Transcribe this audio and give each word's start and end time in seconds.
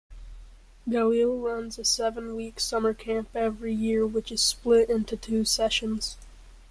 Galil 0.89 1.43
runs 1.43 1.77
a 1.77 1.85
seven-week 1.85 2.59
summer 2.59 2.91
camp 2.91 3.29
every 3.35 3.71
year 3.71 4.07
which 4.07 4.31
is 4.31 4.41
split 4.41 4.89
into 4.89 5.15
two 5.15 5.45
sessions. 5.45 6.17